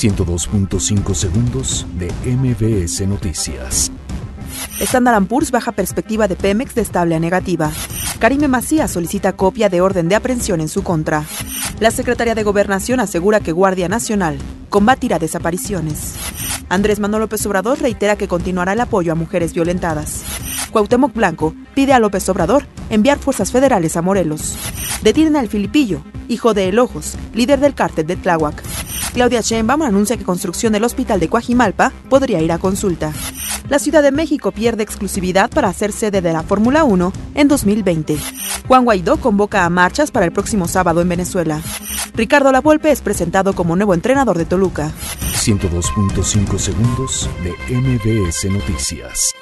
102.5 0.00 1.14
segundos 1.14 1.86
de 1.98 2.10
MBS 2.24 3.06
Noticias. 3.06 3.92
Standard 4.80 5.26
Poor's 5.26 5.50
baja 5.50 5.72
perspectiva 5.72 6.26
de 6.26 6.36
Pemex 6.36 6.74
de 6.74 6.80
estable 6.80 7.16
a 7.16 7.20
negativa. 7.20 7.70
Karime 8.18 8.48
Macías 8.48 8.90
solicita 8.90 9.34
copia 9.34 9.68
de 9.68 9.82
orden 9.82 10.08
de 10.08 10.14
aprehensión 10.14 10.62
en 10.62 10.70
su 10.70 10.82
contra. 10.82 11.24
La 11.80 11.90
Secretaría 11.90 12.34
de 12.34 12.44
Gobernación 12.44 12.98
asegura 12.98 13.40
que 13.40 13.52
Guardia 13.52 13.90
Nacional 13.90 14.38
combatirá 14.70 15.18
desapariciones. 15.18 16.14
Andrés 16.70 16.98
Manuel 16.98 17.24
López 17.24 17.44
Obrador 17.44 17.82
reitera 17.82 18.16
que 18.16 18.26
continuará 18.26 18.72
el 18.72 18.80
apoyo 18.80 19.12
a 19.12 19.16
mujeres 19.16 19.52
violentadas. 19.52 20.22
Cuauhtémoc 20.70 21.12
Blanco 21.12 21.54
pide 21.74 21.92
a 21.92 21.98
López 21.98 22.26
Obrador 22.30 22.64
enviar 22.88 23.18
fuerzas 23.18 23.52
federales 23.52 23.98
a 23.98 24.02
Morelos. 24.02 24.56
Detienen 25.02 25.36
al 25.36 25.48
Filipillo, 25.48 26.00
hijo 26.26 26.54
de 26.54 26.70
El 26.70 26.78
Ojos, 26.78 27.18
líder 27.34 27.60
del 27.60 27.74
cártel 27.74 28.06
de 28.06 28.16
Tláhuac. 28.16 28.62
Claudia 29.12 29.40
Sheinbaum 29.40 29.82
anuncia 29.82 30.16
que 30.16 30.24
construcción 30.24 30.72
del 30.72 30.84
hospital 30.84 31.20
de 31.20 31.28
Coajimalpa 31.28 31.92
podría 32.08 32.40
ir 32.40 32.52
a 32.52 32.58
consulta. 32.58 33.12
La 33.68 33.78
Ciudad 33.78 34.02
de 34.02 34.12
México 34.12 34.52
pierde 34.52 34.82
exclusividad 34.82 35.50
para 35.50 35.72
ser 35.72 35.92
sede 35.92 36.20
de 36.20 36.32
la 36.32 36.42
Fórmula 36.42 36.84
1 36.84 37.12
en 37.34 37.48
2020. 37.48 38.16
Juan 38.66 38.84
Guaidó 38.84 39.18
convoca 39.18 39.64
a 39.64 39.70
marchas 39.70 40.10
para 40.10 40.26
el 40.26 40.32
próximo 40.32 40.68
sábado 40.68 41.00
en 41.00 41.08
Venezuela. 41.08 41.60
Ricardo 42.14 42.52
Lavolpe 42.52 42.90
es 42.90 43.00
presentado 43.00 43.52
como 43.54 43.76
nuevo 43.76 43.94
entrenador 43.94 44.38
de 44.38 44.44
Toluca. 44.44 44.92
102.5 45.34 46.58
segundos 46.58 47.28
de 47.42 47.74
MBS 47.74 48.44
Noticias. 48.50 49.34